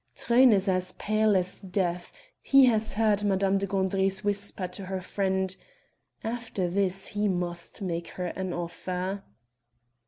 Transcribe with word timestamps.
Truyn 0.15 0.51
is 0.51 0.67
as 0.67 0.93
pale 0.93 1.35
as 1.37 1.61
death; 1.61 2.11
he 2.41 2.65
has 2.65 2.93
heard 2.93 3.23
Madame 3.23 3.59
de 3.59 3.67
Gandry's 3.67 4.23
whisper 4.23 4.67
to 4.67 4.85
her 4.87 4.99
friend: 4.99 5.55
"After 6.23 6.67
this 6.67 7.09
he 7.09 7.27
must 7.27 7.83
make 7.83 8.07
her 8.07 8.25
an 8.25 8.51
offer." 8.51 9.21